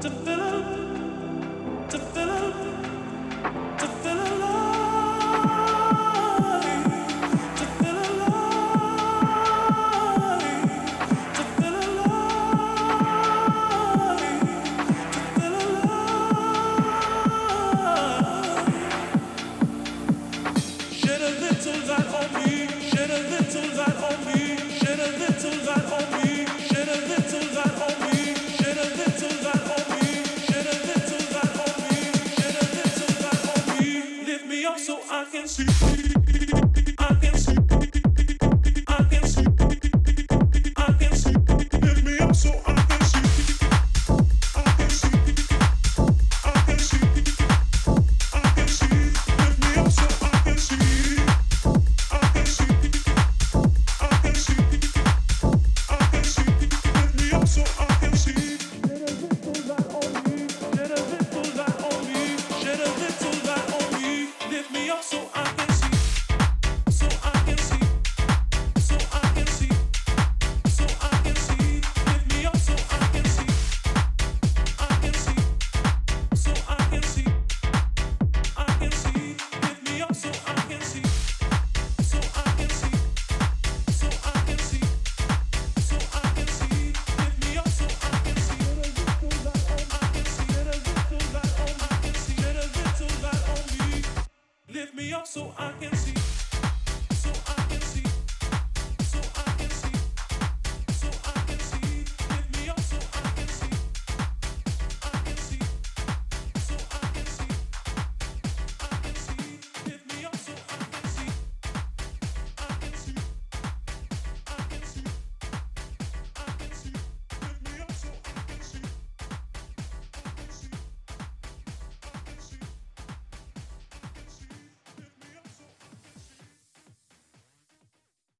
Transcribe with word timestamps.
to 0.00 0.10
fill 0.10 0.45